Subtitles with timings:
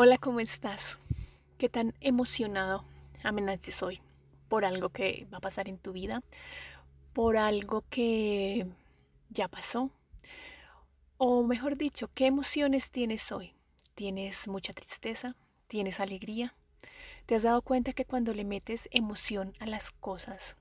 [0.00, 1.00] Hola, ¿cómo estás?
[1.58, 2.84] ¿Qué tan emocionado
[3.24, 4.00] amenaces hoy
[4.48, 6.22] por algo que va a pasar en tu vida?
[7.12, 8.68] ¿Por algo que
[9.28, 9.90] ya pasó?
[11.16, 13.54] O mejor dicho, ¿qué emociones tienes hoy?
[13.96, 15.34] ¿Tienes mucha tristeza?
[15.66, 16.54] ¿Tienes alegría?
[17.26, 20.56] ¿Te has dado cuenta que cuando le metes emoción a las cosas,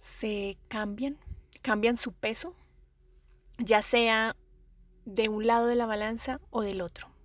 [0.00, 1.16] se cambian?
[1.62, 2.56] ¿Cambian su peso?
[3.58, 4.34] Ya sea
[5.04, 7.19] de un lado de la balanza o del otro.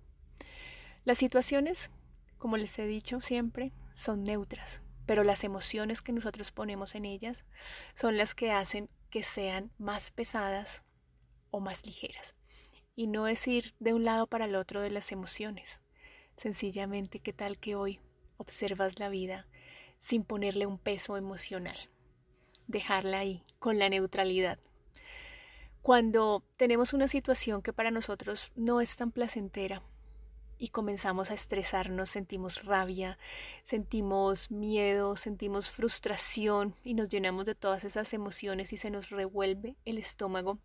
[1.06, 1.92] Las situaciones,
[2.36, 7.44] como les he dicho siempre, son neutras, pero las emociones que nosotros ponemos en ellas
[7.94, 10.82] son las que hacen que sean más pesadas
[11.52, 12.34] o más ligeras.
[12.96, 15.80] Y no es ir de un lado para el otro de las emociones.
[16.36, 18.00] Sencillamente, ¿qué tal que hoy
[18.36, 19.46] observas la vida
[20.00, 21.78] sin ponerle un peso emocional?
[22.66, 24.58] Dejarla ahí, con la neutralidad.
[25.82, 29.84] Cuando tenemos una situación que para nosotros no es tan placentera,
[30.58, 33.18] y comenzamos a estresarnos, sentimos rabia,
[33.64, 39.76] sentimos miedo, sentimos frustración y nos llenamos de todas esas emociones y se nos revuelve
[39.84, 40.58] el estómago.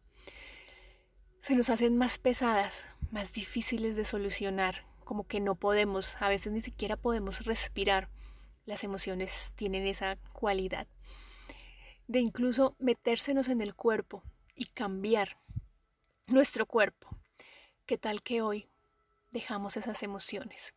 [1.39, 6.53] Se nos hacen más pesadas, más difíciles de solucionar, como que no podemos, a veces
[6.53, 8.09] ni siquiera podemos respirar.
[8.65, 10.87] Las emociones tienen esa cualidad
[12.11, 14.21] de incluso metérsenos en el cuerpo
[14.53, 15.37] y cambiar
[16.27, 17.07] nuestro cuerpo.
[17.85, 18.67] ¿Qué tal que hoy
[19.31, 20.73] dejamos esas emociones.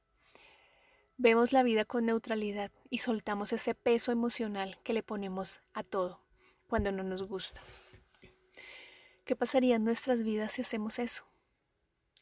[1.16, 6.20] Vemos la vida con neutralidad y soltamos ese peso emocional que le ponemos a todo
[6.66, 7.60] cuando no nos gusta.
[9.24, 11.24] ¿Qué pasaría en nuestras vidas si hacemos eso?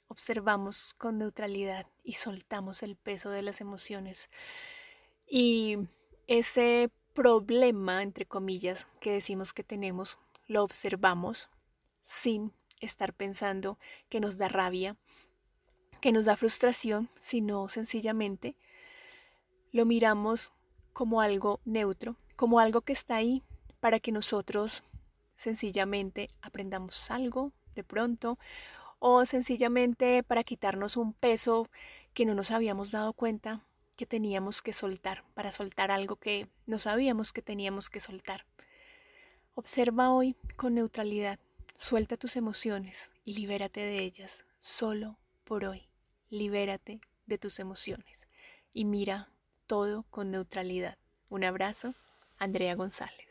[0.08, 4.28] Observamos con neutralidad y soltamos el peso de las emociones.
[5.26, 5.78] Y
[6.26, 11.48] ese problema, entre comillas, que decimos que tenemos, lo observamos
[12.04, 14.96] sin estar pensando que nos da rabia,
[16.02, 18.56] que nos da frustración, sino sencillamente
[19.70, 20.52] lo miramos
[20.92, 23.44] como algo neutro, como algo que está ahí
[23.78, 24.82] para que nosotros
[25.36, 28.36] sencillamente aprendamos algo de pronto
[28.98, 31.68] o sencillamente para quitarnos un peso
[32.14, 33.64] que no nos habíamos dado cuenta
[33.96, 38.44] que teníamos que soltar, para soltar algo que no sabíamos que teníamos que soltar.
[39.54, 41.38] Observa hoy con neutralidad,
[41.76, 45.91] suelta tus emociones y libérate de ellas solo por hoy
[46.32, 48.26] libérate de tus emociones
[48.72, 49.28] y mira
[49.66, 50.96] todo con neutralidad.
[51.28, 51.94] Un abrazo,
[52.38, 53.21] Andrea González.